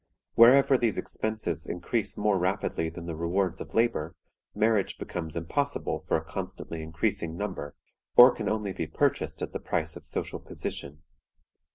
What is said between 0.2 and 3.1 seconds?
Wherever these expenses increase more rapidly than